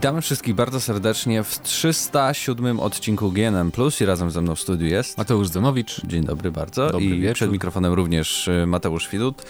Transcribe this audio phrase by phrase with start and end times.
[0.00, 4.86] Witamy wszystkich bardzo serdecznie w 307 odcinku GNM Plus i razem ze mną w studiu
[4.86, 6.00] jest Mateusz Zanowicz.
[6.04, 6.90] Dzień dobry bardzo.
[6.90, 7.34] Dobry I wieczór.
[7.34, 9.42] przed mikrofonem również y, Mateusz Widut.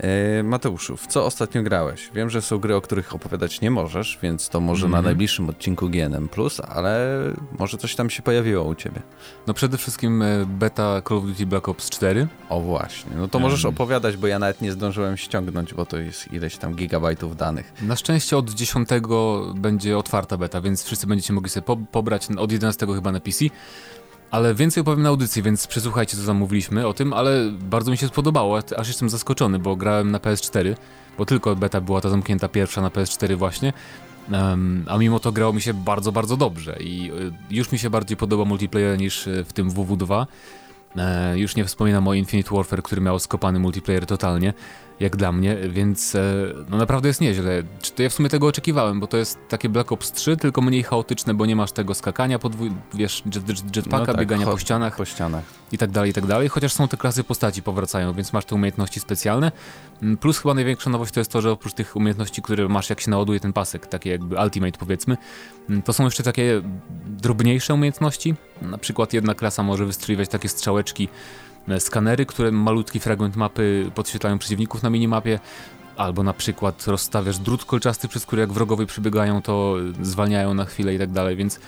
[0.00, 2.10] E, Mateuszu, w co ostatnio grałeś?
[2.14, 5.04] Wiem, że są gry, o których opowiadać nie możesz, więc to może na Mhm.
[5.04, 6.28] najbliższym odcinku GNM
[6.68, 7.18] ale
[7.58, 9.02] może coś tam się pojawiło u ciebie.
[9.46, 12.28] No przede wszystkim e, beta Call of Duty Black Ops 4.
[12.48, 16.32] O właśnie, no to możesz opowiadać, bo ja nawet nie zdążyłem ściągnąć, bo to jest
[16.32, 17.72] ileś tam gigabajtów danych.
[17.82, 18.88] Na szczęście od 10
[19.54, 23.44] będzie otwarta beta, więc wszyscy będziecie mogli sobie po pobrać od 11 chyba na PC.
[24.30, 28.08] Ale więcej opowiem na audycji, więc przesłuchajcie co zamówiliśmy o tym, ale bardzo mi się
[28.08, 30.74] spodobało, aż jestem zaskoczony, bo grałem na PS4,
[31.18, 33.72] bo tylko beta była ta zamknięta pierwsza na PS4 właśnie.
[34.32, 37.90] Em, a mimo to grało mi się bardzo, bardzo dobrze i y, już mi się
[37.90, 40.26] bardziej podoba multiplayer niż y, w tym WW2.
[40.96, 44.52] E, już nie wspominam o Infinite Warfare, który miał skopany multiplayer totalnie,
[45.00, 46.22] jak dla mnie, więc e,
[46.68, 47.62] no naprawdę jest nieźle.
[47.82, 50.60] Czy to ja w sumie tego oczekiwałem, bo to jest takie Black Ops 3, tylko
[50.60, 54.46] mniej chaotyczne, bo nie masz tego skakania, podwój, wiesz, jet, jet, jetpacka, No tak, biegania
[54.46, 55.44] po ścianach Po ścianach.
[55.72, 58.54] i tak dalej, i tak dalej, chociaż są te klasy postaci powracają, więc masz te
[58.54, 59.52] umiejętności specjalne.
[60.02, 63.00] Mm, Plus chyba największa nowość to jest to, że oprócz tych umiejętności, które masz jak
[63.00, 65.16] się naładuje ten pasek, takie jakby ultimate powiedzmy,
[65.70, 66.62] mm, to są jeszcze takie
[67.06, 68.34] drobniejsze umiejętności.
[68.62, 71.08] Na przykład jedna klasa może wystrzeliwać takie strzałeczki,
[71.78, 75.38] skanery, które malutki fragment mapy podświetlają przeciwników na minimapie.
[75.96, 80.64] Albo na przykład rozstawiasz drut kolczasty, przez który jak wrogowie przybiegają, to e, zwalniają na
[80.64, 81.60] chwilę i tak dalej, więc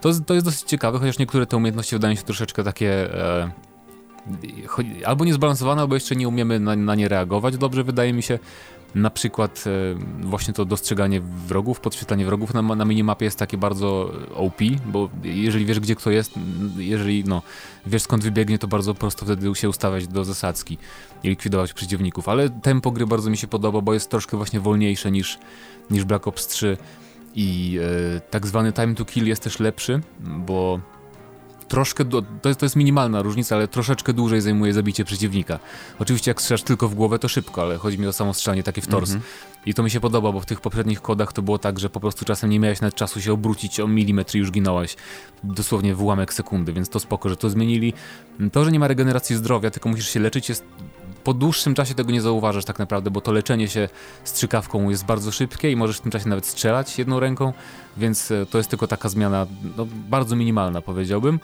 [0.00, 3.50] to, to jest dosyć ciekawe, chociaż niektóre te umiejętności wydają się troszeczkę takie e,
[5.06, 8.38] albo niezbalansowane, albo jeszcze nie umiemy na, na nie reagować dobrze, wydaje mi się.
[8.94, 9.70] Na przykład e,
[10.26, 15.66] właśnie to dostrzeganie wrogów, podświetlanie wrogów na, na minimapie jest takie bardzo OP, bo jeżeli
[15.66, 16.32] wiesz gdzie kto jest,
[16.76, 17.42] jeżeli no,
[17.86, 20.78] wiesz skąd wybiegnie, to bardzo prosto wtedy się ustawiać do zasadzki
[21.22, 22.28] i likwidować przeciwników.
[22.28, 25.38] Ale tempo gry bardzo mi się podoba, bo jest troszkę właśnie wolniejsze niż,
[25.90, 26.76] niż Black Ops 3
[27.34, 27.78] i
[28.16, 30.80] e, tak zwany time to kill jest też lepszy, bo
[31.68, 35.58] troszkę, to, jest, to jest minimalna różnica, ale troszeczkę dłużej zajmuje zabicie przeciwnika.
[35.98, 38.80] Oczywiście jak strzelasz tylko w głowę to szybko, ale chodzi mi o samo strzelanie takie
[38.80, 39.10] w tors.
[39.10, 39.30] Mhm.
[39.66, 42.00] I to mi się podoba, bo w tych poprzednich kodach to było tak, że po
[42.00, 44.96] prostu czasem nie miałeś nawet czasu się obrócić o milimetr i już ginąłeś.
[45.44, 47.92] Dosłownie w ułamek sekundy, więc to spoko, że to zmienili.
[48.52, 50.64] To, że nie ma regeneracji zdrowia, tylko musisz się leczyć jest...
[51.28, 53.88] Po dłuższym czasie tego nie zauważasz tak naprawdę, bo to leczenie się
[54.24, 57.52] strzykawką jest bardzo szybkie i możesz w tym czasie nawet strzelać jedną ręką,
[57.96, 59.46] więc e, to jest tylko taka zmiana
[59.76, 61.40] no, bardzo minimalna powiedziałbym.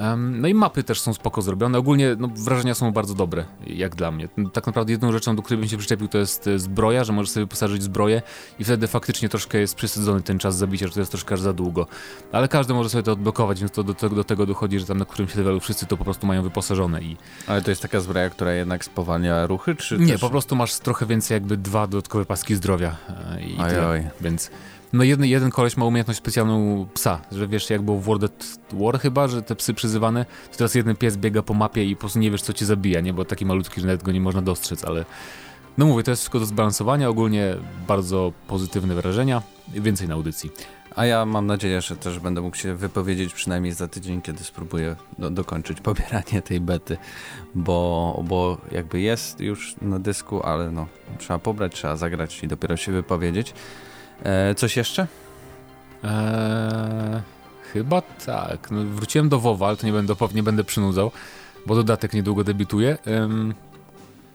[0.00, 1.78] Em, No i mapy też są spoko zrobione.
[1.78, 4.28] Ogólnie no, wrażenia są bardzo dobre, jak dla mnie.
[4.52, 7.30] Tak naprawdę jedną rzeczą, do której bym się przyczepił, to jest e, zbroja, że możesz
[7.30, 8.22] sobie wyposażyć zbroję
[8.58, 11.52] i wtedy faktycznie troszkę jest przesadzony ten czas zabicia, że to jest troszkę aż za
[11.52, 11.86] długo.
[12.32, 14.98] Ale każdy może sobie to odblokować, więc to do, tego- do tego dochodzi, że tam
[14.98, 17.16] na którymś levelu wszyscy to po prostu mają wyposażone i
[17.46, 20.20] Ale to jest taka zbroja, która jednak spowalnia ruchy, czy nie, też...
[20.20, 23.88] po prostu masz trochę więcej jakby dwa dodatkowe paski zdrowia e, i Oj, tyle.
[23.88, 24.04] oj.
[24.20, 24.50] Więc
[24.92, 28.58] no jeden, jeden koleś ma umiejętność specjalną psa, że wiesz jak było w World at
[28.72, 32.00] War chyba, że te psy przyzywane, to teraz jeden pies biega po mapie i po
[32.00, 33.12] prostu nie wiesz co cię zabija, nie?
[33.12, 35.04] Bo taki malutki, że nawet go nie można dostrzec, ale
[35.78, 37.56] no mówię, to jest wszystko do zbalansowania, ogólnie
[37.88, 40.50] bardzo pozytywne wrażenia, więcej na audycji.
[40.96, 44.96] A ja mam nadzieję, że też będę mógł się wypowiedzieć przynajmniej za tydzień, kiedy spróbuję
[45.18, 46.96] do, dokończyć pobieranie tej bety,
[47.54, 50.86] bo, bo jakby jest już na dysku, ale no
[51.18, 53.54] trzeba pobrać, trzeba zagrać i dopiero się wypowiedzieć.
[54.24, 55.06] E, coś jeszcze?
[56.04, 57.20] Eee,
[57.72, 58.70] chyba tak.
[58.70, 61.10] No, wróciłem do WoWa, ale to nie będę, nie będę przynudzał,
[61.66, 62.98] bo dodatek niedługo debiutuje.
[63.06, 63.54] Em,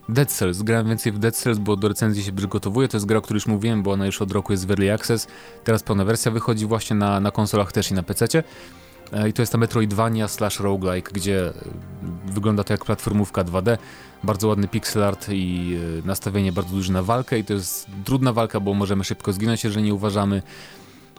[0.09, 0.61] Dead Cells.
[0.61, 2.87] Grałem więcej w Dead Cells, bo do recenzji się przygotowuję.
[2.87, 4.93] To jest gra, o której już mówiłem, bo ona już od roku jest w Early
[4.93, 5.27] Access.
[5.63, 8.39] Teraz pełna wersja wychodzi właśnie na, na konsolach też i na PC-cie.
[8.39, 8.43] E,
[9.29, 11.53] I to jest ta Metroidvania slash roguelike, gdzie e,
[12.25, 13.77] wygląda to jak platformówka 2D.
[14.23, 18.33] Bardzo ładny pixel art i e, nastawienie bardzo duże na walkę i to jest trudna
[18.33, 20.41] walka, bo możemy szybko zginąć, jeżeli nie uważamy.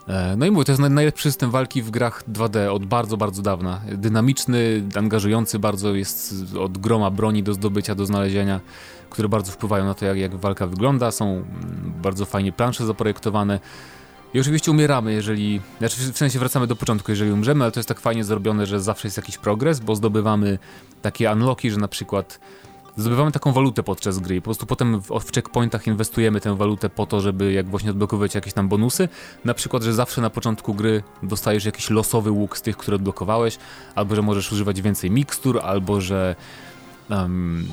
[0.08, 3.16] E, No i mówię, to jest naj- najlepszy system walki w grach 2D od bardzo,
[3.16, 3.80] bardzo dawna.
[3.92, 8.60] Dynamiczny, angażujący bardzo, jest od groma broni do zdobycia, do znalezienia,
[9.10, 11.10] które bardzo wpływają na to, jak, jak walka wygląda.
[11.10, 11.46] Są mm,
[12.02, 13.60] bardzo fajnie plansze zaprojektowane.
[14.36, 15.60] I oczywiście umieramy, jeżeli.
[15.78, 18.80] Znaczy, w sensie wracamy do początku, jeżeli umrzemy, ale to jest tak fajnie zrobione, że
[18.80, 20.58] zawsze jest jakiś progres, bo zdobywamy
[21.02, 22.40] takie unlocki, że na przykład
[22.96, 26.88] zdobywamy taką walutę podczas gry i po prostu potem w, w checkpointach inwestujemy tę walutę
[26.88, 29.08] po to, żeby jak właśnie odblokowywać jakieś tam bonusy.
[29.44, 33.58] Na przykład, że zawsze na początku gry dostajesz jakiś losowy łuk z tych, które odblokowałeś,
[33.94, 36.36] albo że możesz używać więcej mikstur, albo że
[37.10, 37.66] em,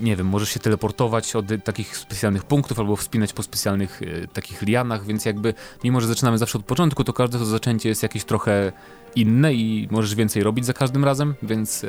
[0.00, 4.62] nie wiem, możesz się teleportować od takich specjalnych punktów albo wspinać po specjalnych e, takich
[4.62, 5.54] lianach, więc jakby
[5.84, 8.72] mimo, że zaczynamy zawsze od początku, to każde to zaczęcie jest jakieś trochę
[9.14, 11.88] inne i możesz więcej robić za każdym razem, więc e,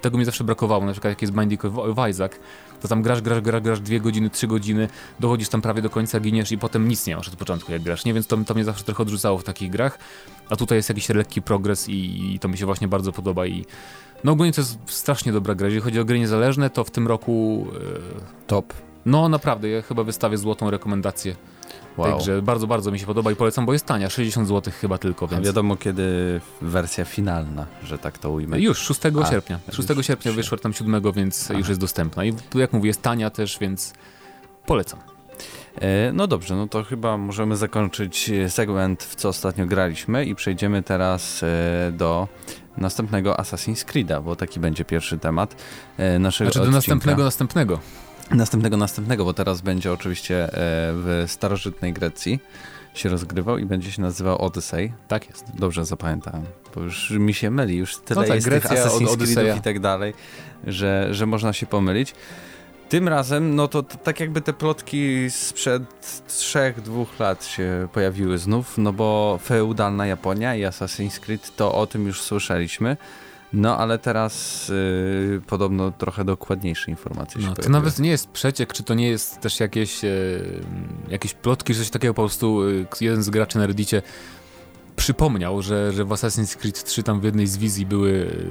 [0.00, 2.32] tego mi zawsze brakowało, na przykład jak jest Binding of Isaac,
[2.80, 4.88] to tam grasz, grasz, grasz, grasz dwie godziny, trzy godziny,
[5.20, 8.04] dochodzisz tam prawie do końca, giniesz i potem nic nie masz od początku jak grasz,
[8.04, 8.14] nie?
[8.14, 9.98] Więc to, to mnie zawsze trochę odrzucało w takich grach,
[10.50, 13.64] a tutaj jest jakiś lekki progres i, i to mi się właśnie bardzo podoba i
[14.24, 15.66] no ogólnie to jest strasznie dobra gra.
[15.66, 17.66] Jeżeli chodzi o gry niezależne, to w tym roku...
[17.74, 18.72] E, Top.
[19.06, 21.36] No naprawdę, ja chyba wystawię złotą rekomendację.
[21.96, 22.12] Wow.
[22.12, 25.28] Także bardzo, bardzo mi się podoba i polecam, bo jest tania, 60 zł chyba tylko.
[25.28, 25.42] Więc...
[25.42, 28.60] A wiadomo kiedy wersja finalna, że tak to ujmę.
[28.60, 29.58] Już, 6 A, sierpnia.
[29.72, 31.58] 6 już sierpnia wyszła tam 7, więc Aha.
[31.58, 32.24] już jest dostępna.
[32.24, 33.92] I jak mówię, jest tania też, więc
[34.66, 35.17] polecam.
[35.80, 40.82] E, no dobrze, no to chyba możemy zakończyć segment, w co ostatnio graliśmy i przejdziemy
[40.82, 42.28] teraz e, do
[42.76, 45.56] następnego Assassin's Creed'a, bo taki będzie pierwszy temat
[45.98, 47.80] e, naszego Znaczy do następnego, następnego.
[48.30, 50.50] Następnego, następnego, bo teraz będzie oczywiście e,
[50.92, 52.40] w starożytnej Grecji
[52.94, 54.92] się rozgrywał i będzie się nazywał Odyssey.
[55.08, 55.44] Tak jest.
[55.54, 56.44] Dobrze zapamiętałem,
[56.74, 59.60] bo już mi się myli, już tyle no tak, jest Grecja, tych Assassin's Creed'ów i
[59.60, 60.14] tak dalej,
[60.66, 62.14] że, że można się pomylić.
[62.88, 65.82] Tym razem, no to, tak jakby te plotki sprzed
[66.26, 71.86] trzech, dwóch lat się pojawiły znów, no bo feudalna Japonia i Assassin's Creed to o
[71.86, 72.96] tym już słyszeliśmy.
[73.52, 78.72] No ale teraz yy, podobno trochę dokładniejsze informacje no, się To nawet nie jest przeciek,
[78.72, 80.62] czy to nie jest też jakieś, yy,
[81.08, 84.02] jakieś plotki, czy coś takiego po prostu yy, jeden z graczy na Reddicie
[84.98, 88.46] przypomniał, że, że w Assassin's Creed 3 tam w jednej z wizji były y,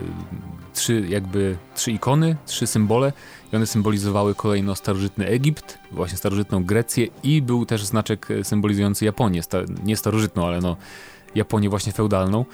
[0.74, 3.14] trzy jakby trzy ikony, trzy symbole
[3.54, 9.44] i one symbolizowały kolejno starożytny Egipt, właśnie starożytną Grecję i był też znaczek symbolizujący Japonię,
[9.44, 10.78] sta, nie starożytną, ale no
[11.36, 12.46] Japonię właśnie feudalną.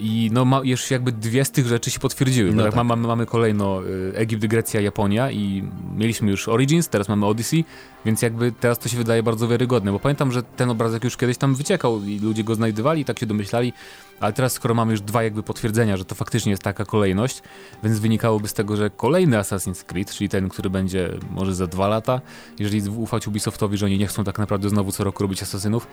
[0.00, 2.52] I no, ma, już jakby dwie z tych rzeczy się potwierdziły.
[2.52, 2.74] No tak.
[2.74, 5.64] mamy, mamy kolejno y, Egipt, Grecja, Japonia i
[5.96, 7.64] mieliśmy już Origins, teraz mamy Odyssey,
[8.04, 11.36] więc jakby teraz to się wydaje bardzo wiarygodne, bo pamiętam, że ten obrazek już kiedyś
[11.36, 13.72] tam wyciekał i ludzie go znajdowali, tak się domyślali,
[14.20, 17.42] ale teraz skoro mamy już dwa jakby potwierdzenia, że to faktycznie jest taka kolejność,
[17.82, 21.88] więc wynikałoby z tego, że kolejny Assassin's Creed, czyli ten, który będzie może za dwa
[21.88, 22.20] lata,
[22.58, 25.86] jeżeli ufać Ubisoftowi, że oni nie chcą tak naprawdę znowu co roku robić asasynów,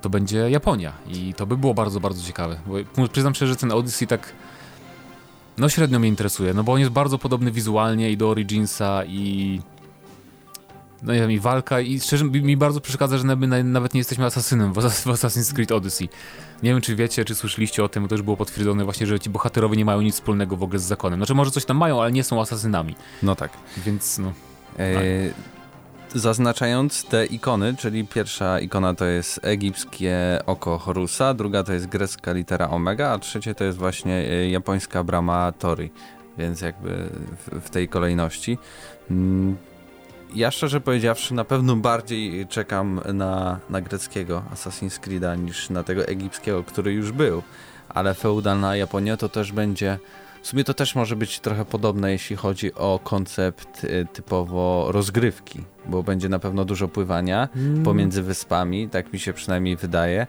[0.00, 0.92] to będzie Japonia.
[1.08, 2.60] I to by było bardzo, bardzo ciekawe.
[2.96, 4.32] Bo przyznam szczerze, że ten Odyssey tak
[5.58, 9.60] no średnio mnie interesuje, no bo on jest bardzo podobny wizualnie i do Originsa i
[11.02, 13.24] no nie wiem, i walka i szczerze mi bardzo przeszkadza, że
[13.64, 16.08] nawet nie jesteśmy asasynem w Assassin's Creed Odyssey.
[16.62, 19.20] Nie wiem, czy wiecie, czy słyszeliście o tym, bo to już było potwierdzone właśnie, że
[19.20, 21.18] ci bohaterowie nie mają nic wspólnego w ogóle z zakonem.
[21.18, 22.94] Znaczy może coś tam mają, ale nie są asasynami.
[23.22, 23.50] No tak.
[23.86, 24.32] Więc no...
[24.78, 25.53] E,
[26.14, 32.32] zaznaczając te ikony, czyli pierwsza ikona to jest egipskie oko Horusa, druga to jest grecka
[32.32, 35.90] litera Omega, a trzecie to jest właśnie e, japońska brama Tori,
[36.38, 37.08] więc jakby
[37.60, 38.58] w, tej kolejności.
[39.10, 39.56] Mm,
[40.34, 46.06] ja szczerze powiedziawszy na pewno bardziej czekam na, na greckiego Assassin's Creed'a niż na tego
[46.06, 47.42] egipskiego, który już był,
[47.88, 49.98] ale feudalna Japonia to też będzie
[50.44, 55.60] w sumie to też może być trochę podobne, jeśli chodzi o koncept y, typowo rozgrywki,
[55.86, 57.82] bo będzie na pewno dużo pływania mm.
[57.82, 60.26] pomiędzy wyspami, tak mi się przynajmniej wydaje.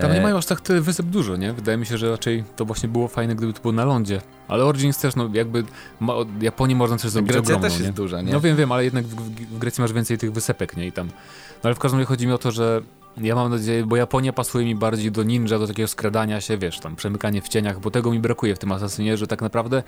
[0.00, 1.52] Tam nie e, mają aż tak tyle wysep dużo, nie?
[1.52, 4.20] Wydaje mi się, że raczej to właśnie było fajne, gdyby to było na lądzie.
[4.48, 5.64] Ale Origins też, no jakby
[6.00, 7.96] ma, Japonii można też zrobić Grecja ogromną, też jest nie?
[7.96, 8.32] duża, nie?
[8.32, 9.14] No wiem, wiem, ale jednak w,
[9.54, 10.86] w, Grecji masz więcej tych wysepek, nie?
[10.86, 11.06] I tam.
[11.06, 12.82] No ale w każdym razie chodzi mi o to, że
[13.20, 16.80] ja mam nadzieję, bo Japonia pasuje mi bardziej do ninja, do takiego skradania się, wiesz,
[16.80, 19.82] tam przemykanie w cieniach, bo tego mi brakuje w tym asasynie, że tak naprawdę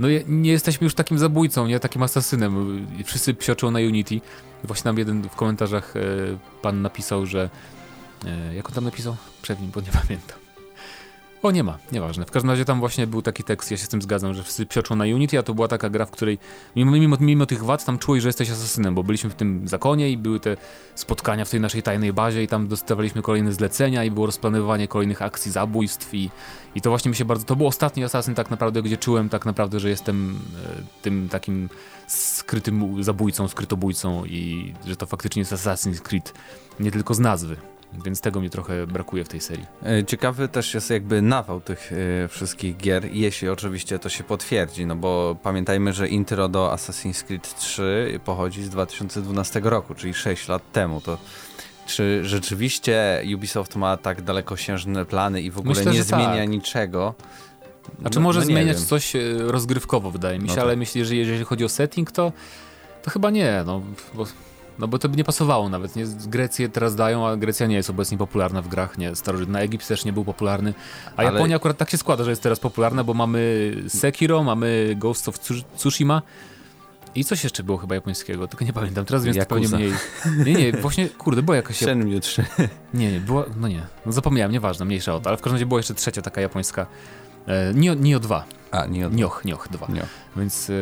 [0.00, 2.86] no nie jesteśmy już takim zabójcą, nie takim asasynem.
[3.04, 4.20] Wszyscy psioczą na Unity.
[4.64, 6.00] Właśnie nam jeden w komentarzach e,
[6.62, 7.50] pan napisał, że
[8.26, 9.16] e, jak on tam napisał?
[9.42, 10.41] Przewin, bo nie pamiętam.
[11.42, 12.24] O, nie ma, nieważne.
[12.24, 14.66] W każdym razie tam właśnie był taki tekst, ja się z tym zgadzam, że wszyscy
[14.66, 16.38] psioczą na Unity, a to była taka gra, w której
[16.76, 20.10] mimo, mimo, mimo tych wad tam czułeś, że jesteś asasynem, bo byliśmy w tym zakonie
[20.10, 20.56] i były te
[20.94, 25.22] spotkania w tej naszej tajnej bazie i tam dostawaliśmy kolejne zlecenia i było rozplanowanie kolejnych
[25.22, 26.30] akcji zabójstw i,
[26.74, 29.46] i to właśnie mi się bardzo, to był ostatni asasyn tak naprawdę, gdzie czułem tak
[29.46, 31.68] naprawdę, że jestem e, tym takim
[32.06, 36.34] skrytym zabójcą, skrytobójcą i że to faktycznie jest Assassin's Creed,
[36.80, 37.56] nie tylko z nazwy.
[38.04, 39.66] Więc tego mi trochę brakuje w tej serii.
[39.86, 44.86] E, ciekawy też jest jakby nawał tych y, wszystkich gier, jeśli oczywiście to się potwierdzi,
[44.86, 50.48] no bo pamiętajmy, że intro do Assassin's Creed 3 pochodzi z 2012 roku, czyli 6
[50.48, 51.00] lat temu.
[51.00, 51.18] To
[51.86, 56.48] czy rzeczywiście Ubisoft ma tak dalekosiężne plany i w ogóle Myślę, nie zmienia tak.
[56.48, 57.14] niczego?
[58.04, 58.86] A czy no, może no zmieniać wiem.
[58.86, 60.64] coś e, rozgrywkowo, wydaje mi się, no tak.
[60.64, 62.32] ale myślę, że jeżeli chodzi o setting, to,
[63.02, 63.82] to chyba nie, no
[64.14, 64.26] bo
[64.78, 66.04] no bo to by nie pasowało nawet, nie?
[66.26, 69.16] Grecję teraz dają, a Grecja nie jest obecnie popularna w grach, nie?
[69.16, 70.74] Starożytna Egipt też nie był popularny,
[71.16, 71.32] a Ale...
[71.32, 75.38] Japonia akurat tak się składa, że jest teraz popularna, bo mamy Sekiro, mamy Ghost of
[75.76, 76.22] Tsushima
[77.14, 79.92] i coś jeszcze było chyba japońskiego, tylko nie pamiętam, teraz więc zupełnie mniej.
[80.46, 81.76] Nie, nie, właśnie, kurde, była jakaś...
[81.86, 82.44] Shenmue 3.
[82.94, 85.66] Nie, nie, była, no nie, no zapomniałem, nieważne, mniejsza o to, ale w każdym razie
[85.66, 86.86] była jeszcze trzecia taka japońska
[87.46, 88.44] E, Nio, Nio 2.
[88.70, 89.14] A, nie od...
[89.14, 89.86] Nioh, Nioh 2.
[89.88, 90.02] Nie.
[90.36, 90.74] Więc e,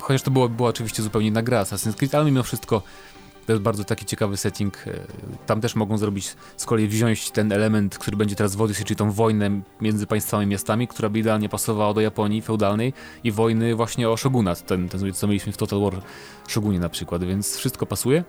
[0.00, 2.82] chociaż to było, była oczywiście zupełnie inna gra Assassin's Creed, ale mimo wszystko
[3.46, 4.76] to jest bardzo taki ciekawy setting.
[4.86, 4.92] E,
[5.46, 8.96] Tam też mogą zrobić, z kolei wziąć ten element, który będzie teraz w Odyssey, czyli
[8.96, 12.92] tą wojnę między państwami i miastami, która by idealnie pasowała do Japonii feudalnej
[13.24, 15.94] i wojny właśnie o shogunat, ten, ten co mieliśmy w Total War
[16.48, 18.24] Shogunie na przykład, więc wszystko pasuje.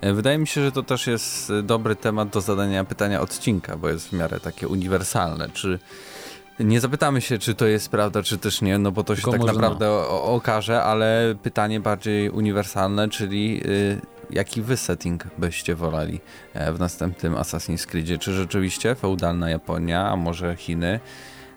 [0.00, 3.76] E, Wydaje mi się, że to też jest e, dobry temat do zadania pytania odcinka,
[3.76, 5.50] bo jest w miarę takie uniwersalne.
[5.50, 5.78] Czy
[6.60, 9.30] nie zapytamy się, czy to jest prawda, czy też nie, no bo to się Tylko
[9.30, 14.00] tak może naprawdę o, okaże, ale pytanie bardziej uniwersalne, czyli y,
[14.30, 16.20] jaki wy setting byście woleli
[16.54, 18.18] e, w następnym Assassin's Creedzie?
[18.18, 21.00] Czy rzeczywiście feudalna Japonia, a może Chiny?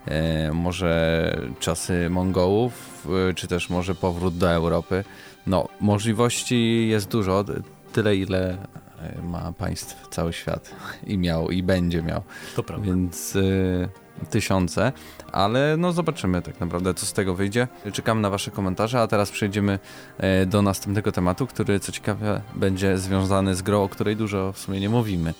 [0.05, 5.03] E, może czasy Mongołów, y, czy też może powrót do Europy?
[5.48, 7.46] No, możliwości jest dużo,
[7.93, 8.58] tyle ile
[9.01, 10.75] e, ma państw cały świat
[11.08, 12.22] i miał i będzie miał,
[12.55, 12.86] To prawda.
[12.86, 13.89] więc y,
[14.30, 14.92] tysiące,
[15.32, 17.68] ale no zobaczymy tak naprawdę co z tego wyjdzie.
[17.94, 19.80] Czekam na wasze komentarze, a teraz przejdziemy
[20.18, 24.60] e, do następnego tematu, który co ciekawe będzie związany z grą, o której dużo w
[24.60, 25.34] sumie nie mówimy,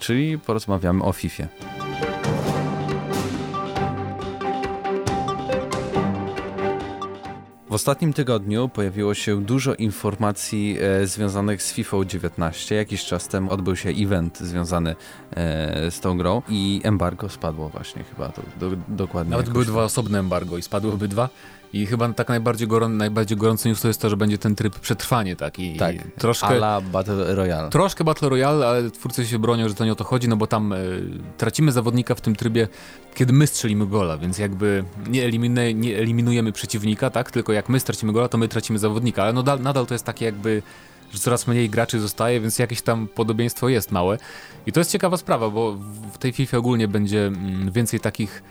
[0.00, 1.44] czyli porozmawiamy o FIFA.
[7.72, 12.74] W ostatnim tygodniu pojawiło się dużo informacji e, związanych z FIFA 19.
[12.74, 14.96] Jakiś czas temu odbył się event związany
[15.30, 19.30] e, z tą grą i embargo spadło właśnie chyba to, do, dokładnie.
[19.30, 19.72] Nawet były tak.
[19.72, 21.28] dwa osobne embargo i spadły obydwa.
[21.72, 24.78] I chyba tak najbardziej, gorą, najbardziej gorący news to jest to, że będzie ten tryb
[24.78, 25.76] przetrwanie taki.
[25.76, 27.70] Tak, I troszkę, la Battle Royale.
[27.70, 30.46] troszkę Battle Royale, ale twórcy się bronią, że to nie o to chodzi, no bo
[30.46, 30.76] tam e,
[31.36, 32.68] tracimy zawodnika w tym trybie,
[33.14, 37.30] kiedy my strzelimy gola, więc jakby nie, elimine, nie eliminujemy przeciwnika, tak?
[37.30, 40.04] Tylko jak my stracimy gola, to my tracimy zawodnika, ale no, da, nadal to jest
[40.04, 40.62] takie jakby
[41.12, 44.18] że coraz mniej graczy zostaje, więc jakieś tam podobieństwo jest małe.
[44.66, 45.72] I to jest ciekawa sprawa, bo
[46.12, 48.42] w tej FIFA ogólnie będzie mm, więcej takich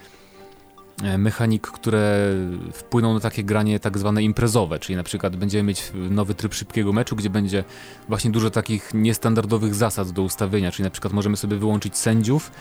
[1.17, 2.35] mechanik, które
[2.73, 6.93] wpłyną na takie granie tak zwane imprezowe, czyli na przykład będziemy mieć nowy tryb szybkiego
[6.93, 7.63] meczu, gdzie będzie
[8.07, 12.51] właśnie dużo takich niestandardowych zasad do ustawienia, czyli na przykład możemy sobie wyłączyć sędziów,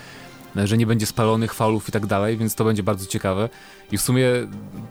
[0.57, 3.49] że nie będzie spalonych faulów i tak dalej, więc to będzie bardzo ciekawe.
[3.93, 4.27] I w sumie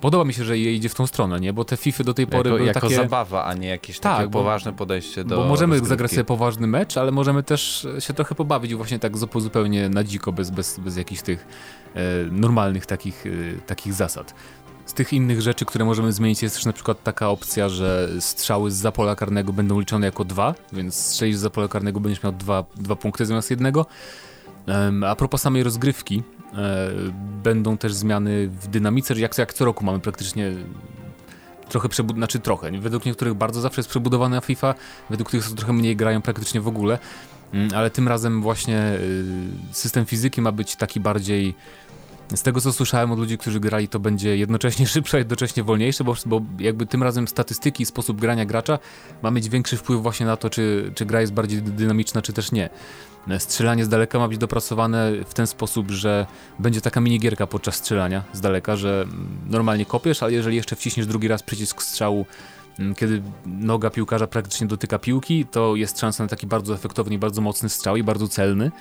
[0.02, 1.54] podoba mi się, że je idzie w tą stronę, nie?
[1.54, 2.96] Bo te FIFA do tej pory jako, były jako takie...
[2.96, 5.90] zabawa, a nie jakieś Tak, takie bo- poważne podejście do Bo możemy rozgrywki.
[5.90, 10.32] zagrać sobie poważny mecz, ale możemy też się trochę pobawić właśnie tak zupełnie na dziko,
[10.32, 11.48] bez, bez, bez jakichś tych
[11.96, 12.00] e,
[12.32, 13.30] normalnych takich, e,
[13.68, 14.34] takich zasad.
[14.86, 18.72] Z tych innych rzeczy, które możemy zmienić, jest też na przykład taka opcja, że strzały
[18.72, 22.24] z za pola karnego będą liczone jako dwa, więc strzelisz z za pola karnego będziesz
[22.24, 23.86] miał dwa, dwa punkty zamiast jednego.
[25.08, 26.24] A propos samej rozgrywki,
[26.54, 26.90] e,
[27.44, 30.52] będą też zmiany w dynamice, jak, jak co roku mamy praktycznie
[31.70, 32.18] trochę przebud...
[32.18, 34.76] znaczy trochę, według niektórych bardzo zawsze jest przebudowana FIFA,
[35.10, 37.00] według tych, co trochę mniej grają praktycznie w ogóle,
[37.54, 39.26] Mm, ale tym razem właśnie y,
[39.72, 41.56] system fizyki ma być taki bardziej
[42.36, 46.16] z tego co słyszałem od ludzi, którzy grali, to będzie jednocześnie szybsze, jednocześnie wolniejsze, bo,
[46.26, 48.80] bo jakby tym razem statystyki i sposób grania gracza
[49.22, 52.34] ma mieć większy wpływ właśnie na to, czy, czy gra jest bardziej dy- dynamiczna, czy
[52.34, 52.70] też nie.
[53.40, 56.26] Strzelanie z daleka ma być dopracowane w ten sposób, że
[56.60, 59.06] będzie taka minigierka podczas strzelania z daleka, że
[59.50, 62.26] normalnie kopiesz, ale jeżeli jeszcze wciśniesz drugi raz przycisk strzału,
[62.96, 67.42] kiedy noga piłkarza praktycznie dotyka piłki, to jest szansa na taki bardzo efektowny i bardzo
[67.42, 68.72] mocny strzał i bardzo celny.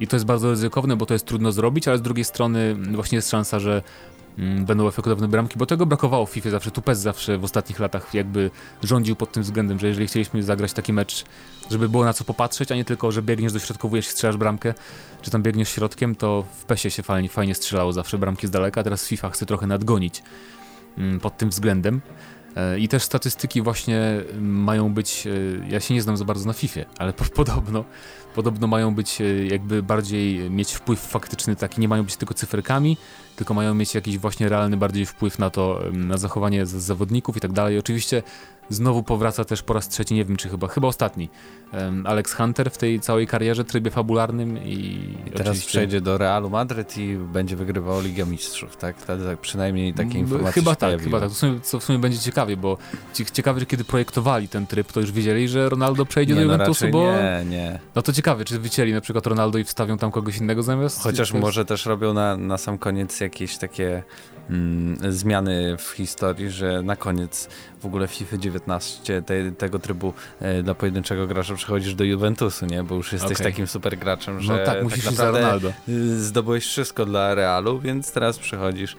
[0.00, 2.94] I to jest bardzo ryzykowne, bo to jest trudno zrobić, ale z drugiej strony mm,
[2.94, 3.82] właśnie jest szansa, że
[4.38, 6.70] mm, będą efektowne bramki, bo tego brakowało w FIFA zawsze.
[6.70, 8.50] Tupes zawsze w ostatnich latach jakby
[8.82, 11.24] rządził pod tym względem, że jeżeli chcieliśmy zagrać taki mecz,
[11.70, 14.74] żeby było na co popatrzeć, a nie tylko, że biegniesz, dośrodkowujesz, strzelasz bramkę,
[15.22, 18.80] czy tam biegniesz środkiem, to w PESie się fajnie, fajnie strzelało zawsze bramki z daleka,
[18.80, 20.22] a teraz FIFA chce trochę nadgonić
[20.98, 22.00] mm, pod tym względem.
[22.56, 25.30] E, I też statystyki właśnie mm, mają być, e,
[25.68, 27.84] ja się nie znam za bardzo na FIFA, ale po, podobno,
[28.34, 32.96] podobno mają być e, jakby bardziej mieć wpływ faktyczny taki, nie mają być tylko cyferkami,
[33.36, 37.52] tylko mają mieć jakiś właśnie realny bardziej wpływ na to, na zachowanie zawodników i tak
[37.52, 37.78] dalej.
[37.78, 38.22] Oczywiście
[38.68, 41.28] znowu powraca też po raz trzeci, nie wiem czy chyba, chyba ostatni,
[42.04, 44.72] Alex Hunter w tej całej karierze, trybie fabularnym i,
[45.26, 48.96] I teraz oczywiście- przejdzie do Realu Madryt i będzie wygrywał Ligę Mistrzów, tak?
[48.96, 51.04] Wtedy tak przynajmniej takie Mm, informacje Chyba tak, pojawiły.
[51.04, 51.28] chyba tak.
[51.28, 52.78] To w sumie, co w sumie będzie ciekawie, bo
[53.14, 56.46] ci- ciekawe, że kiedy projektowali ten tryb, to już wiedzieli, że Ronaldo przejdzie Nie, do
[56.46, 57.12] no Juventusu, raczej bo...
[57.12, 57.78] nie, nie.
[57.94, 61.00] No to ciekawe, czy wycięli na przykład Ronaldo i wstawią tam kogoś innego zamiast...
[61.02, 64.02] Chociaż może też robią na, na sam koniec jakieś takie
[64.50, 67.48] mm, zmiany w historii, że na koniec
[67.80, 72.82] w ogóle FIFA 19 te, tego trybu e, dla pojedynczego gracza przechodzisz do Juventusu, nie?
[72.82, 73.46] Bo już jesteś Okej.
[73.46, 78.12] takim super graczem, że No tak, musisz za naprawdę y, zdobyłeś wszystko dla Realu, więc
[78.12, 78.96] teraz przechodzisz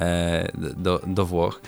[0.00, 1.60] e, do, do Włoch.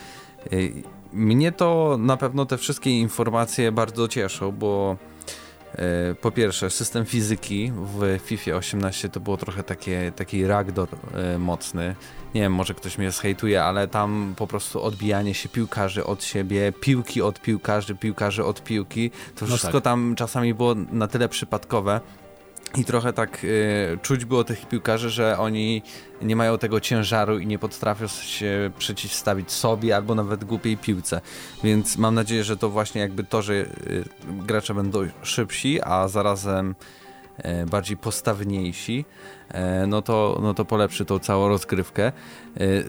[0.52, 0.72] Y,
[1.12, 5.15] Mnie to na pewno te wszystkie informacje bardzo cieszą, bo E,
[6.20, 11.94] po pierwsze, system fizyki w FIFA 18 to było trochę takie, taki ragdoll e, mocny.
[12.34, 16.72] Nie wiem, może ktoś mnie zhejtuje, ale tam po prostu odbijanie się piłkarzy od siebie,
[16.80, 19.84] piłki od piłkarzy, piłkarzy od piłki, to No wszystko tak.
[19.84, 22.00] tam czasami było na tyle przypadkowe.
[22.74, 25.82] I trochę tak y, czuć było tych piłkarzy, że oni
[26.22, 31.20] nie mają tego ciężaru i nie potrafią się przeciwstawić sobie albo nawet głupiej piłce.
[31.64, 33.66] Więc mam nadzieję, że to właśnie jakby to, że y,
[34.28, 36.74] gracze będą szybsi, a zarazem
[37.70, 39.04] bardziej postawniejsi,
[39.48, 42.06] e, no to, no to polepszy tą całą rozgrywkę.
[42.06, 42.12] E,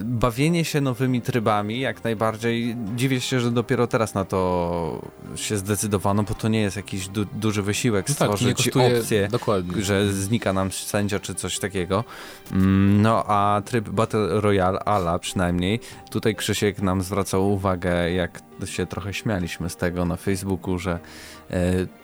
[0.04, 2.75] Bawienie się nowymi trybami jak najbardziej.
[2.96, 5.01] Dziwię się, że dopiero teraz na to
[5.36, 9.82] się zdecydowano, bo to nie jest jakiś du duży wysiłek No tak, stworzyć opcję dokładnie.
[9.84, 12.04] że znika nam sędzia czy coś takiego.
[12.51, 15.80] Mm, No a tryb Battle Royale, ala przynajmniej,
[16.12, 21.00] tutaj Krzysiek nam zwracał uwagę, jak się trochę śmialiśmy z tego na Facebooku, że e,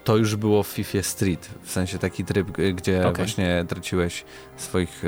[0.03, 3.13] to już było w FIFA Street, w sensie taki tryb, gdzie Okej.
[3.25, 4.23] właśnie traciłeś
[4.57, 5.03] swoich,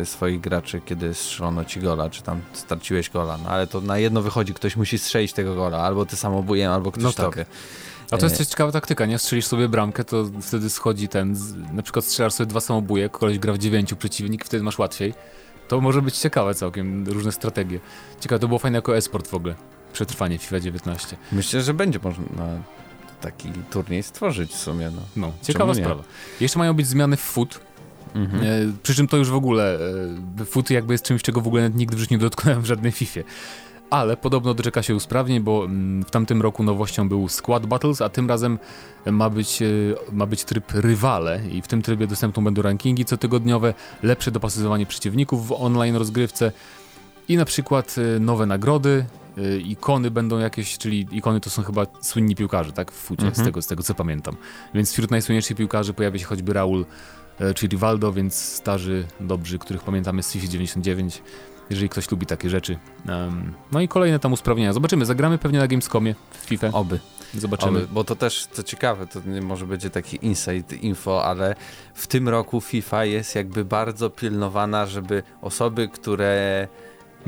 [0.00, 3.98] e, swoich graczy, kiedy strzelono ci gola, czy tam straciłeś gola, no ale to na
[3.98, 7.26] jedno wychodzi, ktoś musi strzelić tego gola, albo ty samobujem, albo ktoś No tak.
[7.26, 7.46] tobie.
[8.10, 9.18] A to jest E, też ciekawa taktyka, nie?
[9.18, 11.36] Strzelisz sobie bramkę, to wtedy schodzi ten,
[11.72, 15.14] na przykład strzelasz sobie dwa samobuje, koleś gra w dziewięciu przeciwnik, wtedy masz łatwiej.
[15.68, 17.80] To może być ciekawe całkiem, różne strategie.
[18.20, 19.54] Ciekawe, to było fajne jako esport w ogóle,
[19.92, 21.16] przetrwanie FIFA 19.
[21.32, 22.24] Myślę, że będzie można
[23.20, 24.90] taki turniej stworzyć w sumie.
[24.90, 25.02] No.
[25.16, 26.02] No, ciekawa sprawa.
[26.40, 27.60] Jeszcze mają być zmiany w FUT,
[28.14, 28.42] Mhm.
[28.44, 28.46] e,
[28.82, 29.78] przy czym to już w ogóle,
[30.40, 32.92] e, FUT jakby jest czymś, czego w ogóle nigdy w życiu nie dotknąłem w żadnej
[32.92, 33.20] FIFA.
[33.90, 38.08] Ale podobno doczeka się usprawnień, bo mm, w tamtym roku nowością był Squad Battles, a
[38.08, 38.58] tym razem
[39.06, 39.66] ma być, e,
[40.12, 45.48] ma być tryb rywale i w tym trybie dostępne będą rankingi cotygodniowe, lepsze dopasowywanie przeciwników
[45.48, 46.52] w online rozgrywce
[47.28, 49.04] i na przykład e, nowe nagrody,
[49.38, 52.92] e, ikony będą jakieś, czyli ikony to są chyba słynni piłkarze, tak?
[52.92, 53.44] W fucie, z, Mhm.
[53.46, 54.36] tego, z tego co pamiętam.
[54.74, 56.84] Więc wśród najsłynniejszych piłkarzy pojawia się choćby Raul
[57.40, 61.22] e, czy Rivaldo, więc starzy, dobrzy, których pamiętamy z FIFA 99,
[61.70, 62.78] jeżeli ktoś lubi takie rzeczy.
[63.72, 64.72] No i kolejne tam usprawnienia.
[64.72, 66.68] Zobaczymy, zagramy pewnie na Gamescomie w FIFA.
[66.72, 67.00] Oby.
[67.34, 67.78] Zobaczymy.
[67.78, 67.88] Oby.
[67.92, 71.54] Bo to też, co ciekawe, to może będzie taki inside info, ale
[71.94, 76.68] w tym roku FIFA jest jakby bardzo pilnowana, żeby osoby, które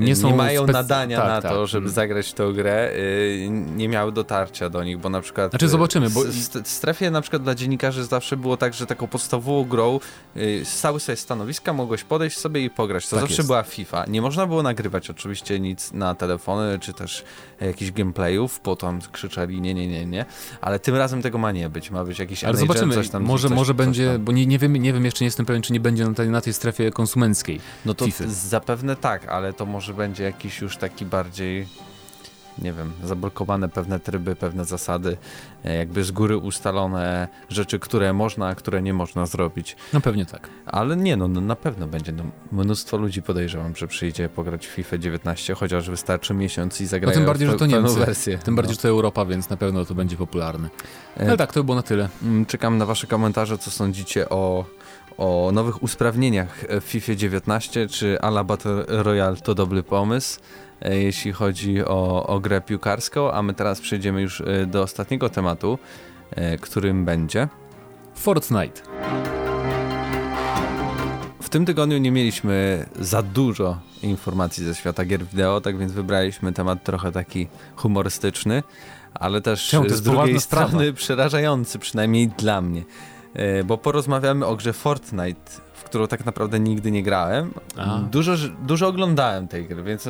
[0.00, 1.52] Nie nie, mają spec- nadania tak, na tak.
[1.52, 1.94] to, żeby Mm.
[1.94, 5.50] zagrać w tę grę, y, nie miały dotarcia do nich, bo na przykład...
[5.50, 9.06] Znaczy, y, zobaczymy, bo- W, strefie na przykład dla dziennikarzy zawsze było tak, że taką
[9.06, 10.00] podstawową grą
[10.36, 13.08] y, stały sobie stanowiska, mogłeś podejść sobie i pograć.
[13.08, 13.46] To Tak zawsze jest.
[13.48, 14.04] była FIFA.
[14.08, 17.24] Nie można było nagrywać oczywiście nic na telefony, czy też
[17.60, 20.24] jakichś gameplayów, bo tam krzyczeli nie, nie, nie, nie,
[20.60, 23.48] ale tym razem tego ma nie być, ma być jakiś Ale zobaczymy, coś tam, może,
[23.48, 24.24] coś, może coś będzie, tam.
[24.24, 26.28] bo nie, nie, wiem, nie wiem, jeszcze nie jestem pewien, czy nie będzie na tej,
[26.28, 27.60] na tej strefie konsumenckiej.
[27.86, 28.24] No to FIFA.
[28.28, 31.66] zapewne tak, ale to może będzie jakiś już taki bardziej,
[32.58, 35.16] nie wiem, zablokowane pewne tryby, pewne zasady,
[35.64, 39.76] e, jakby z góry ustalone rzeczy, które można, a które nie można zrobić.
[39.92, 40.48] No pewnie tak.
[40.66, 42.12] Ale nie, no, no na pewno będzie.
[42.12, 47.14] No, mnóstwo ludzi podejrzewam, że przyjdzie pograć w FIFA 19, chociaż wystarczy miesiąc i zagrają
[47.14, 47.98] No tym bardziej, że to Niemcy.
[47.98, 48.38] wersję.
[48.38, 50.68] Tym bardziej, że to Europa, więc na pewno to będzie popularne.
[51.16, 52.08] E, Ale tak, to było na tyle.
[52.46, 54.64] Czekam na Wasze komentarze, co sądzicie o,
[55.20, 57.88] o nowych usprawnieniach w FIFA 19.
[57.88, 60.40] Czy Ala Battle Royale to dobry pomysł,
[60.82, 63.32] e, jeśli chodzi o, o grę piłkarską?
[63.32, 65.78] A my teraz przejdziemy już e, do ostatniego tematu,
[66.30, 67.48] e, którym będzie.
[68.14, 68.80] Fortnite.
[71.42, 76.52] W tym tygodniu nie mieliśmy za dużo informacji ze świata gier wideo, tak więc wybraliśmy
[76.52, 78.62] temat trochę taki humorystyczny,
[79.14, 79.88] ale też Czemu?
[79.88, 80.66] Z drugiej poważna sprawa.
[80.68, 82.82] strony przerażający, przynajmniej dla mnie.
[83.34, 87.50] E, Bo porozmawiamy o grze Fortnite, w którą tak naprawdę nigdy nie grałem.
[87.76, 87.98] A.
[87.98, 90.08] Dużo, dużo oglądałem tej gry, więc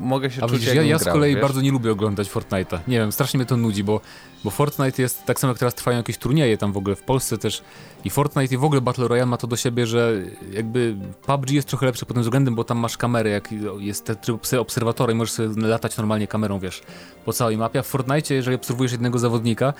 [0.00, 1.42] mogę się A czuć widzisz, ja, ja z kolei wiesz?
[1.42, 2.78] bardzo nie lubię oglądać Fortnite'a.
[2.88, 4.00] Nie wiem, strasznie mnie to nudzi, bo,
[4.44, 7.38] bo Fortnite jest, tak samo jak teraz trwają jakieś turnieje tam w ogóle w Polsce
[7.38, 7.62] też
[8.04, 10.12] i Fortnite i w ogóle Battle Royale ma to do siebie, że
[10.52, 10.96] jakby
[11.26, 13.48] PUBG jest trochę lepszy pod tym względem, bo tam masz kamerę, jak
[13.78, 16.82] jest ten tryb obse- obserwatora i możesz sobie latać normalnie kamerą, wiesz,
[17.24, 17.78] po całej mapie.
[17.78, 19.72] A w Fortnite, jeżeli obserwujesz jednego zawodnika,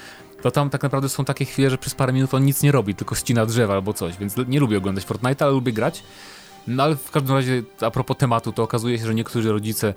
[0.43, 2.95] to tam tak naprawdę są takie chwile, że przez parę minut on nic nie robi,
[2.95, 6.03] tylko ścina drzewa albo coś, więc nie lubię oglądać Fortnite'a, ale lubię grać.
[6.67, 9.95] No ale w każdym razie, a propos tematu, to okazuje się, że niektórzy rodzice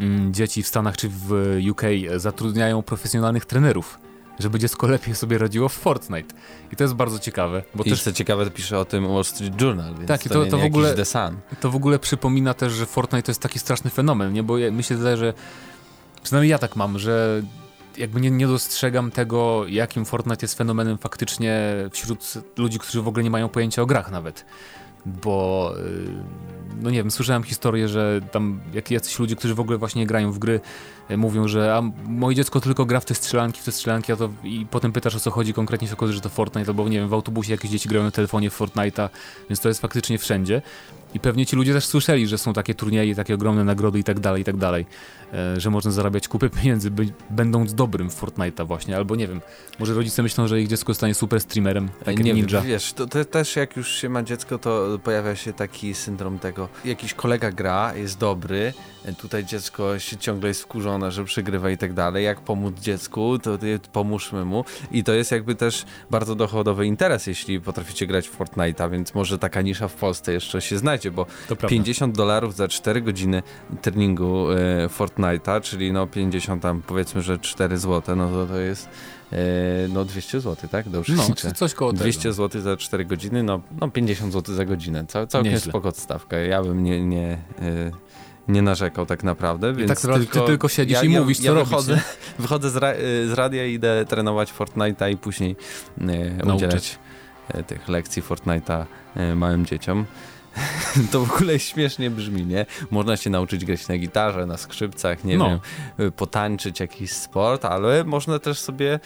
[0.00, 1.82] mm, dzieci w Stanach czy w UK
[2.16, 3.98] zatrudniają profesjonalnych trenerów,
[4.38, 6.34] żeby dziecko lepiej sobie radziło w Fortnite.
[6.72, 9.24] I to jest bardzo ciekawe, bo I też co ciekawe, to pisze o tym Wall
[9.24, 11.36] Street Journal, więc Tak, to, to- nie, to w ogóle- The Sun.
[11.60, 14.42] to w ogóle przypomina też, że Fortnite to jest taki straszny fenomen, nie?
[14.42, 15.32] Bo ja, wydaje, że
[16.22, 17.42] przynajmniej ja tak mam, że
[17.96, 23.24] jakby nie, nie dostrzegam tego, jakim Fortnite jest fenomenem faktycznie wśród ludzi, którzy w ogóle
[23.24, 24.44] nie mają pojęcia o grach nawet.
[25.06, 26.08] bo y,
[26.82, 30.32] no nie wiem, słyszałem historię, że tam jak jacyś ludzie, którzy w ogóle właśnie grają
[30.32, 30.60] w gry,
[31.10, 34.16] y, mówią, że a moje dziecko tylko gra w te strzelanki, w te strzelanki, a
[34.16, 36.98] to i potem pytasz o co chodzi, konkretnie się okazuje, że to Fortnite, albo nie
[36.98, 39.08] wiem, w autobusie jakieś dzieci grają na telefonie Fortnite'a,
[39.50, 40.62] więc to jest faktycznie wszędzie.
[41.14, 44.20] I pewnie ci ludzie też słyszeli, że są takie turnieje, takie ogromne nagrody i tak
[44.20, 44.86] dalej, i tak dalej,
[45.32, 49.40] e, że można zarabiać kupy pieniędzy, by, będąc dobrym w Fortnite'a właśnie, albo nie wiem,
[49.78, 52.60] może rodzice myślą, że ich dziecko stanie super streamerem, tak nie Ninja.
[52.60, 56.68] Wiesz, to, to też jak już się ma dziecko, to pojawia się taki syndrom tego,
[56.84, 58.72] jakiś kolega gra, jest dobry,
[59.18, 63.58] tutaj dziecko się ciągle jest wkurzone, że przegrywa i tak dalej, jak pomóc dziecku, to
[63.92, 68.90] pomóżmy mu i to jest jakby też bardzo dochodowy interes, jeśli potraficie grać w Fortnite'a,
[68.90, 71.26] więc może taka nisza w Polsce jeszcze się znajdzie, bo
[71.68, 73.42] 50 dolarów za 4 godziny
[73.82, 78.88] treningu e, Fortnite'a, czyli no 50 tam powiedzmy, że 4 zł, no to to jest
[79.32, 79.36] e,
[79.88, 80.88] no 200 zł, tak?
[80.88, 81.52] Dobrze no, liczę.
[81.52, 82.32] coś koło 200 tego.
[82.32, 85.04] zł za 4 godziny, no, no 50 zł za godzinę.
[85.08, 85.70] Cał, całkiem Nieźle.
[85.70, 86.36] spoko odstawka.
[86.36, 87.90] Ja bym nie, nie, e,
[88.48, 91.52] nie narzekał tak naprawdę, więc tak naprawdę tylko, ty tylko siedzisz ja, i mówisz, ja,
[91.52, 92.06] co ja wychodzę, robić,
[92.38, 92.94] wychodzę z, ra,
[93.26, 95.56] z radia i idę trenować Fortnite'a i później
[96.44, 96.98] e, udzielać
[97.66, 98.84] tych lekcji Fortnite'a
[99.36, 100.04] małym dzieciom.
[101.12, 102.66] to w ogóle śmiesznie brzmi, nie?
[102.90, 105.48] Można się nauczyć grać na gitarze, na skrzypcach, nie no.
[105.48, 105.58] wiem,
[106.06, 109.00] y, potańczyć jakiś sport, ale można też sobie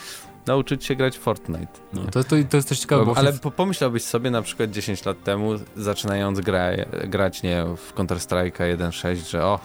[0.46, 1.66] nauczyć się grać Fortnite.
[1.92, 3.06] No, to, to, to jest też ciekawe.
[3.06, 6.70] Bo ale pomyślałbyś sobie na przykład 10 lat temu, zaczynając gra,
[7.04, 9.58] grać nie w Counter-Strike'a 1.6, że o,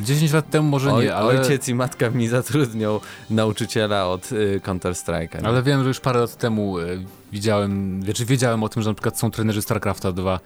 [0.00, 1.40] 10 lat temu może Oj, nie, ale...
[1.40, 5.46] Ojciec i matka mi zatrudnią nauczyciela od y, Counter-Strike'a.
[5.46, 8.94] Ale wiem, że już parę lat temu y, widziałem, znaczy wiedziałem o tym, że na
[8.94, 10.40] przykład są trenerzy StarCrafta 2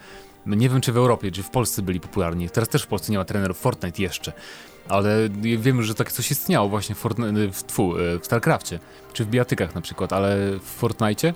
[0.45, 2.49] no nie wiem, czy w Europie, czy w Polsce byli popularni.
[2.49, 4.33] Teraz też w Polsce nie ma trenerów Fortnite jeszcze.
[4.87, 8.79] Ale wiem, że takie coś istniało właśnie w, Fortnite, w, tfu, e, w StarCraftie,
[9.13, 11.33] czy w bijatykach na przykład, ale w Fortnite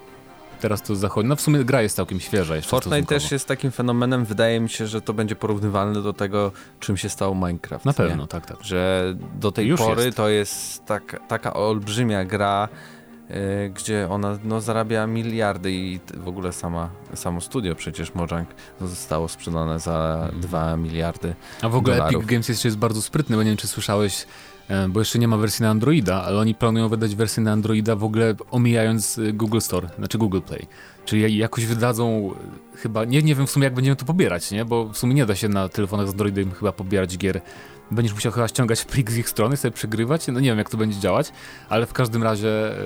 [0.59, 1.27] teraz to zachodzi.
[1.29, 4.69] No w sumie gra jest całkiem świeża jeszcze Fortnite też jest takim fenomenem, wydaje mi
[4.69, 7.85] się, że to będzie porównywalne do tego, czym się stał Minecraft.
[7.85, 8.27] Na pewno, nie?
[8.27, 8.57] tak, tak.
[8.61, 10.17] Że do tej Już pory jest.
[10.17, 12.69] to jest tak, taka olbrzymia gra,
[13.73, 18.49] gdzie ona no, zarabia miliardy i w ogóle sama, samo studio przecież Mojang
[18.81, 20.83] zostało sprzedane za 2 mhm.
[20.83, 22.15] miliardy A w ogóle dolarów.
[22.15, 24.25] Epic Games jest, jest bardzo sprytny, bo nie wiem czy słyszałeś,
[24.67, 27.95] e, bo jeszcze nie ma wersji na Androida, ale oni planują wydać wersję na Androida
[27.95, 30.67] w ogóle omijając e, Google Store, znaczy Google Play.
[31.05, 32.33] Czyli jakoś wydadzą
[32.75, 34.65] chyba, nie, nie wiem w sumie jak będziemy to pobierać, nie?
[34.65, 37.41] Bo w sumie nie da się na telefonach z Androidem chyba pobierać gier
[37.91, 40.27] będziesz musiał chyba ściągać plik z ich strony, sobie przegrywać.
[40.27, 41.31] No nie wiem, jak to będzie działać,
[41.69, 42.83] ale w każdym razie e,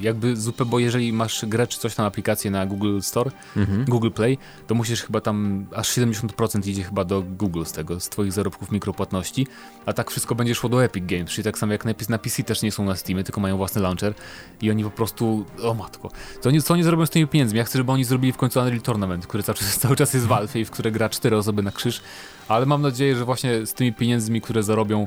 [0.00, 3.84] jakby zupełnie, bo jeżeli masz grę czy coś tam aplikację na Google Store, mhm.
[3.84, 8.08] Google Play, to musisz chyba tam aż 70% idzie chyba do Google z tego, z
[8.08, 9.46] twoich zarobków mikropłatności,
[9.86, 12.62] a tak wszystko będzie szło do Epic Games, czyli tak samo jak na PC też
[12.62, 14.14] nie są na Steamie, tylko mają własny launcher
[14.62, 17.58] i oni po prostu, o matko, co oni, co oni zrobią z tymi pieniędzmi?
[17.58, 20.26] Ja chcę, żeby oni zrobili w końcu Unreal Tournament, który cały czas, cały czas jest
[20.26, 22.00] w Valve i w które gra cztery osoby na krzyż,
[22.48, 25.06] ale mam nadzieję, że właśnie z tymi pieniędzmi, które zarobią,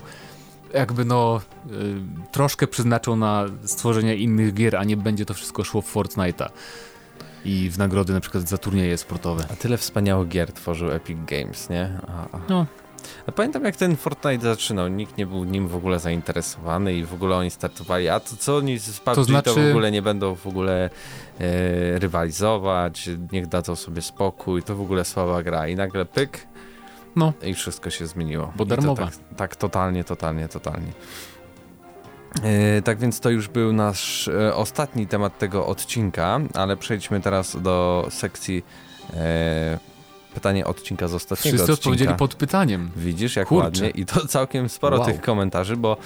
[0.74, 1.72] jakby no y,
[2.32, 6.50] troszkę przeznaczą na stworzenie innych gier, a nie będzie to wszystko szło w Fortnite'a
[7.46, 9.46] i w nagrody na przykład za turnieje sportowe.
[9.52, 11.90] A tyle wspaniałych gier tworzył Epic Games, nie?
[12.08, 12.40] A, a.
[12.50, 12.66] No.
[13.28, 17.14] A pamiętam jak ten Fortnite zaczynał, nikt nie był nim w ogóle zainteresowany i w
[17.14, 19.56] ogóle oni startowali, a to co oni z PUBG to, znaczy...
[19.56, 20.90] to w ogóle nie będą w ogóle
[21.40, 26.48] e, rywalizować, niech dadzą sobie spokój, to w ogóle słaba gra i nagle pyk,
[27.18, 27.34] no.
[27.44, 28.54] I wszystko się zmieniło.
[28.56, 29.06] Bo darmowa.
[29.06, 30.92] Tak, tak, totalnie, totalnie, totalnie.
[32.44, 37.62] E, tak więc to już był nasz e, ostatni temat tego odcinka, ale przejdźmy teraz
[37.62, 38.66] do sekcji
[39.14, 39.80] e,
[40.34, 41.90] pytanie odcinka z ostatniego Wszyscy odcinka.
[41.90, 42.92] odpowiedzieli pod pytaniem.
[42.96, 43.64] Widzisz, jak Kurczę.
[43.64, 43.90] ładnie.
[43.90, 45.06] I to całkiem sporo wow.
[45.06, 45.98] tych komentarzy, bo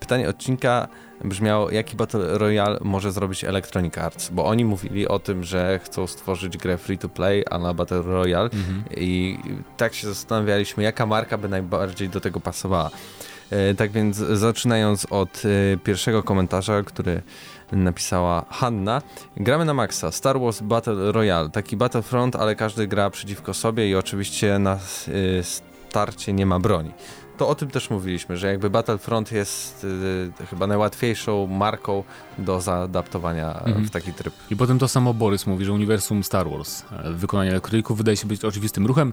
[0.00, 0.88] pytanie odcinka
[1.24, 6.06] brzmiało, jaki Battle Royale może zrobić Electronic Arts, bo oni mówili o tym, że chcą
[6.06, 8.84] stworzyć grę free to play, a na Battle Royale mhm.
[8.96, 9.38] i
[9.76, 12.90] tak się zastanawialiśmy, jaka marka by najbardziej do tego pasowała.
[13.50, 17.22] E, tak więc zaczynając od e, pierwszego komentarza, który
[17.72, 19.02] napisała Hanna.
[19.36, 20.12] Gramy na maksa.
[20.12, 21.50] Star Wars Battle Royale.
[21.50, 25.42] Taki Battlefront, ale każdy gra przeciwko sobie i oczywiście na y,
[25.88, 26.90] starcie nie ma broni.
[27.38, 29.84] To o tym też mówiliśmy, że jakby Battlefront jest
[30.40, 32.04] y, chyba najłatwiejszą marką
[32.38, 33.84] do zaadaptowania mhm.
[33.84, 34.34] w taki tryb.
[34.50, 38.26] I potem to samo Borys mówi, że uniwersum Star Wars, e, wykonanie elektroników wydaje się
[38.26, 39.12] być oczywistym ruchem.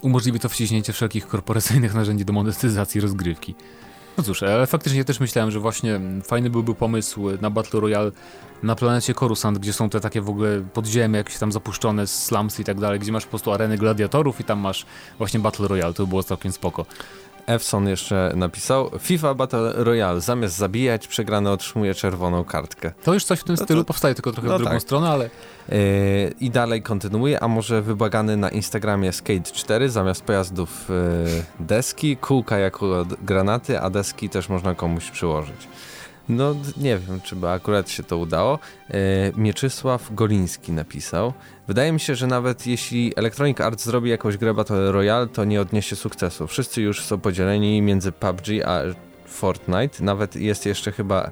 [0.00, 3.54] Umożliwi to wciśnięcie wszelkich korporacyjnych narzędzi do monetyzacji rozgrywki.
[4.18, 8.10] No cóż, ale faktycznie też myślałem, że właśnie fajny byłby pomysł na Battle Royale
[8.62, 12.64] na planecie Coruscant, gdzie są te takie w ogóle podziemia jakieś tam zapuszczone, slums i
[12.64, 14.86] tak dalej, gdzie masz po prostu areny gladiatorów i tam masz
[15.18, 16.86] właśnie Battle Royale, to było całkiem spoko.
[17.46, 20.20] Efson jeszcze napisał FIFA Battle Royale.
[20.20, 22.92] Zamiast zabijać, przegrany otrzymuje czerwoną kartkę.
[23.04, 24.82] To już coś w tym No stylu to- powstaje, tylko trochę no w drugą tak.
[24.82, 25.30] stronę, ale
[25.68, 25.78] Yy,
[26.40, 32.58] I dalej kontynuuje, a może wybłagany na Instagramie Skate 4 zamiast pojazdów yy, deski, kółka
[32.58, 35.68] jako granaty, a deski też można komuś przyłożyć.
[36.28, 38.58] No nie wiem, czy by akurat się to udało.
[38.90, 38.96] Yy,
[39.36, 41.32] Mieczysław Goliński napisał.
[41.68, 45.60] Wydaje mi się, że nawet jeśli Electronic Arts zrobi jakąś grę Battle Royale, to nie
[45.60, 46.46] odniesie sukcesu.
[46.46, 48.80] Wszyscy już są podzieleni między PUBG a
[49.26, 50.04] Fortnite.
[50.04, 51.30] Nawet jest jeszcze chyba...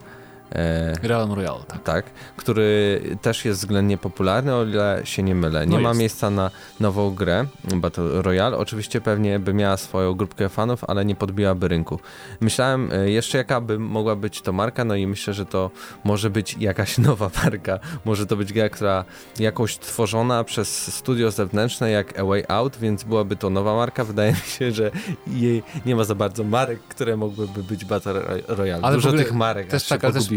[1.02, 1.82] yy, Real Royale, tak.
[1.82, 2.04] tak,
[2.36, 5.66] który też jest względnie popularny, o ile się nie mylę.
[5.66, 6.00] Nie No ma jest.
[6.00, 8.56] miejsca na nową grę Battle Royale.
[8.58, 11.98] Oczywiście pewnie by miała swoją grupkę fanów, ale nie podbiłaby rynku.
[12.40, 15.70] Myślałem e, jeszcze jaka by mogła być to marka, no i myślę, że to
[16.04, 17.78] może być jakaś nowa marka.
[18.04, 19.04] Może to być gra, która
[19.38, 24.04] jakoś tworzona przez studio zewnętrzne jak A Way Out, więc byłaby to nowa marka.
[24.04, 24.90] Wydaje mi się, że
[25.26, 28.12] jej nie ma za bardzo marek, które mogłyby być Battle
[28.48, 28.82] Royale.
[28.82, 30.28] Ale Dużo tych marek, Też tak, ale też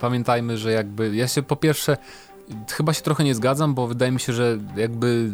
[0.00, 1.96] pamiętajmy, że jakby ja się po pierwsze
[2.72, 5.30] chyba się trochę nie zgadzam, bo wydaje mi się, że jakby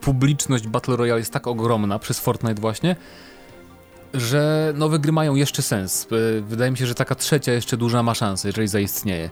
[0.00, 2.96] publiczność Battle Royale jest tak ogromna przez Fortnite właśnie,
[4.14, 6.06] że nowe gry mają jeszcze sens.
[6.12, 9.30] Y, Wydaje mi się, że taka trzecia jeszcze duża ma szansę, jeżeli zaistnieje.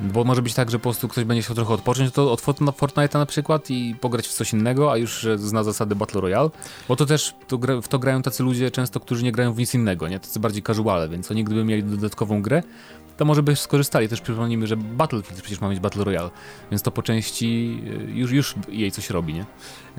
[0.00, 2.58] Bo może być tak, że po prostu ktoś będzie chciał trochę odpocząć to od Fort-
[2.72, 6.50] Fortnite'a na przykład i pograć w coś innego, a już zna zasady Battle Royale.
[6.88, 9.74] Bo to też to w to grają tacy ludzie często, którzy nie grają w nic
[9.74, 10.20] innego, nie?
[10.20, 12.62] Tacy bardziej casuale, więc oni gdyby mieli dodatkową grę,
[13.18, 14.08] to może by skorzystali.
[14.08, 16.30] Też przypomnijmy, że Battlefield przecież ma mieć Battle Royale,
[16.70, 19.44] więc to po części y, już, już jej coś robi, nie?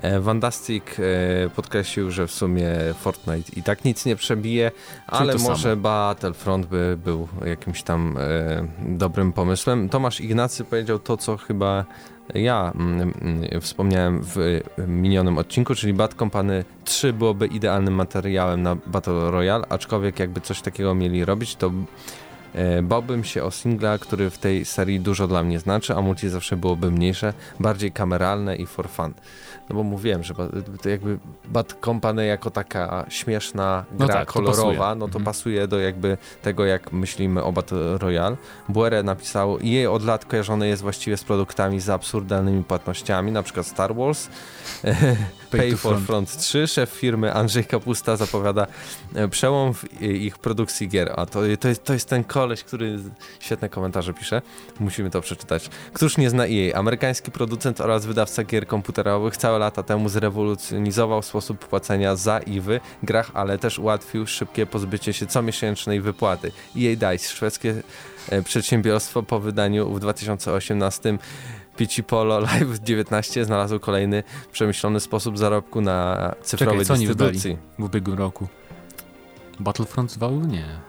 [0.02, 2.68] E, Vandastic e, podkreślił, że w sumie
[3.00, 4.70] Fortnite i tak nic nie przebije,
[5.06, 5.82] ale może samo.
[5.82, 9.88] Battlefront by był jakimś tam e, dobrym pomysłem.
[9.88, 11.84] Tomasz Ignacy powiedział to, co chyba
[12.34, 14.38] ja mm, mm, wspomniałem w
[14.78, 20.40] e, minionym odcinku, czyli Bad Company 3 byłoby idealnym materiałem na Battle Royale, aczkolwiek jakby
[20.40, 21.70] coś takiego mieli robić, to e,
[22.82, 26.56] bałbym się o singla, który w tej serii dużo dla mnie znaczy, a multi zawsze
[26.56, 29.14] byłoby mniejsze, bardziej kameralne i for fun.
[29.68, 30.34] No bo mówiłem, że
[30.82, 34.94] to jakby Bad Company jako taka śmieszna No gra tak, to kolorowa, pasuje.
[34.98, 35.24] no to Mhm.
[35.24, 38.36] pasuje do jakby tego, jak myślimy o Battle Royale.
[38.68, 43.66] Buere napisał, jej od lat kojarzone jest właściwie z produktami z absurdalnymi płatnościami, na przykład
[43.66, 44.28] Star Wars.
[45.50, 46.06] Pay for Front.
[46.06, 48.66] Front 3, szef firmy Andrzej Kapusta zapowiada
[49.14, 51.12] e, przełom w ich produkcji gier.
[51.16, 52.98] A to, to, jest, to jest ten koleś, który
[53.40, 54.42] świetne komentarze pisze.
[54.80, 55.70] Musimy to przeczytać.
[55.92, 56.78] Któż nie zna EA?
[56.78, 62.68] Amerykański producent oraz wydawca gier komputerowych całe lata temu zrewolucjonizował sposób płacenia za i w
[63.02, 66.52] grach, ale też ułatwił szybkie pozbycie się comiesięcznej wypłaty.
[66.76, 67.74] EA Dice, szwedzkie
[68.28, 71.18] e, przedsiębiorstwo po wydaniu w 2018
[71.80, 77.58] Pici Polo Live 19 znalazł kolejny przemyślony sposób zarobku na cyfrowej Czekaj, co oni dystrybucji.
[77.78, 78.48] w ubiegłym roku.
[79.60, 80.28] Battlefront 2?
[80.30, 80.80] Nie.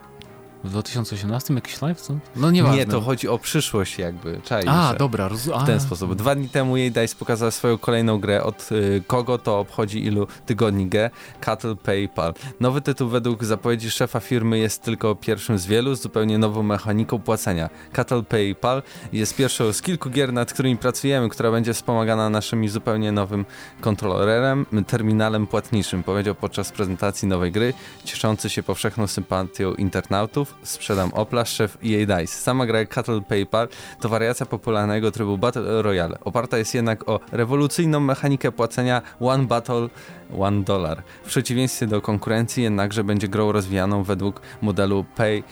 [0.64, 2.02] W 2018 jakiś live?
[2.02, 2.14] Co?
[2.36, 2.78] No nieważne.
[2.78, 4.42] Nie, to chodzi o przyszłość jakby.
[4.44, 5.62] Czaisz, A, dobra, rozumiem.
[5.62, 6.16] w ten sposób.
[6.16, 8.44] Dwa dni temu jej Dice pokazała swoją kolejną grę.
[8.44, 11.10] Od y, kogo to obchodzi ilu tygodni grę?
[11.42, 12.34] Cattle PayPal.
[12.60, 17.20] Nowy tytuł według zapowiedzi szefa firmy jest tylko pierwszym z wielu z zupełnie nową mechaniką
[17.20, 17.70] płacenia.
[17.94, 23.12] Cattle PayPal jest pierwszą z kilku gier, nad którymi pracujemy, która będzie wspomagana naszym zupełnie
[23.12, 23.46] nowym
[23.82, 30.51] kontrolerem, terminalem płatniczym, powiedział podczas prezentacji nowej gry, cieszący się powszechną sympatią internautów.
[30.64, 32.28] Sprzedam Opla, szef EA Dice.
[32.28, 33.68] Sama gra Cattle PayPal
[34.00, 36.18] to wariacja popularnego trybu Battle Royale.
[36.24, 39.90] Oparta jest jednak o rewolucyjną mechanikę płacenia One Battle,
[40.40, 41.04] One Dollar.
[41.24, 45.44] W przeciwieństwie do konkurencji jednakże będzie grą rozwijaną według modelu Pay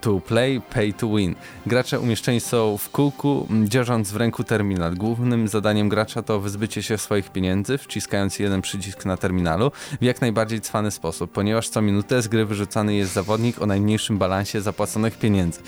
[0.00, 1.34] to play, pay to win.
[1.66, 4.94] Gracze umieszczeni są w kółku, mm, dzierżąc w ręku terminal.
[4.94, 9.70] Głównym zadaniem gracza to wyzbycie się swoich pieniędzy, wciskając jeden przycisk na terminalu
[10.00, 14.18] w jak najbardziej cwany sposób, ponieważ co minutę z gry wyrzucany jest zawodnik o najmniejszym
[14.18, 15.60] balansie zapłaconych pieniędzy.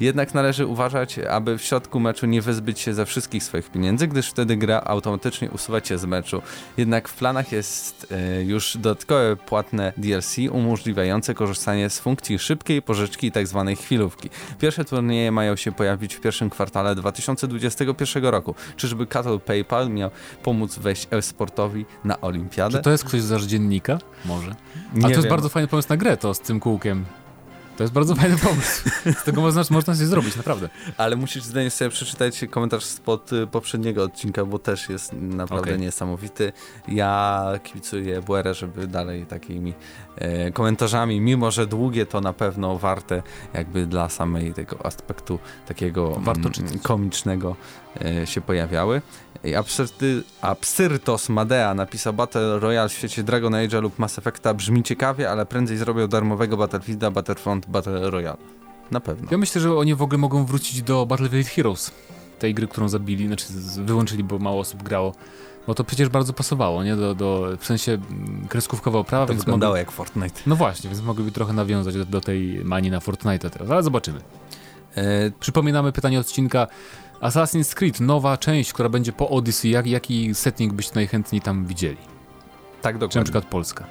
[0.00, 4.30] Jednak należy uważać, aby w środku meczu nie wyzbyć się ze wszystkich swoich pieniędzy, gdyż
[4.30, 6.42] wtedy gra automatycznie usuwa cię z meczu.
[6.76, 13.26] Jednak w planach jest e, już dodatkowe płatne DLC umożliwiające korzystanie z funkcji szybkiej pożyczki
[13.26, 13.74] i tzw.
[13.80, 14.30] chwilówki.
[14.58, 18.54] Pierwsze turnieje mają się pojawić w pierwszym kwartale 2021 roku.
[18.76, 20.10] Czyżby Cattle PayPal miał
[20.42, 22.78] pomóc wejść e-sportowi na olimpiadę?
[22.78, 23.98] Czy to jest ktoś z dziennika?
[24.24, 24.54] Może.
[24.94, 25.30] Nie A to jest wiem.
[25.30, 27.04] bardzo fajny pomysł na grę, to z tym kółkiem.
[27.78, 28.90] To jest bardzo fajny pomysł.
[29.20, 30.68] Z tego można, można coś zrobić, naprawdę.
[30.96, 35.80] Ale musisz zdanie sobie przeczytać komentarz spod y, poprzedniego odcinka, bo też jest naprawdę Okej.
[35.80, 36.52] niesamowity.
[36.88, 39.74] Ja kibicuję Błerę, żeby dalej takimi
[40.52, 43.22] komentarzami, mimo że długie, to na pewno warte
[43.54, 47.56] jakby dla samej tego aspektu takiego mm, komicznego
[48.04, 49.02] e, się pojawiały.
[49.58, 55.30] Absyrty, Absyrtos Madea napisał Battle Royale w świecie Dragon Age'a lub Mass Effecta brzmi ciekawie,
[55.30, 58.36] ale prędzej zrobią darmowego Battlefielda, Battlefront, Battle Royale.
[58.90, 59.28] Na pewno.
[59.30, 61.90] Ja myślę, że oni w ogóle mogą wrócić do Battlefield Heroes.
[62.38, 63.46] Tej gry, którą zabili, znaczy
[63.84, 65.14] wyłączyli, bo mało osób grało.
[65.68, 66.96] Bo to przecież bardzo pasowało, nie?
[66.96, 67.98] Do, do, w sensie
[68.48, 70.40] kreskówkowa oprawa, To więc wyglądało mogli, jak Fortnite.
[70.46, 74.20] No właśnie, więc mogliby trochę nawiązać do, do tej manii na Fortnite teraz, ale zobaczymy.
[74.96, 76.66] E, Przypominamy pytanie odcinka
[77.20, 79.70] Assassin's Creed, nowa część, która będzie po Odyssey.
[79.70, 81.96] Jak, jaki setting byście najchętniej tam widzieli?
[82.82, 83.22] tak Czy na dokładnie.
[83.24, 83.84] przykład Polska?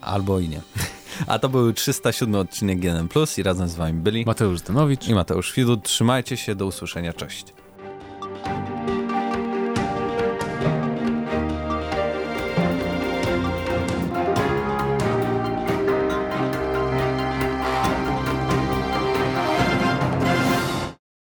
[0.00, 0.60] Albo i nie.
[1.26, 5.08] A to był 307 odcinek GNM Plus i razem z wami byli Mateusz Zdanowicz.
[5.08, 5.82] i Mateusz Widut.
[5.82, 7.46] Trzymajcie się, do usłyszenia, cześć.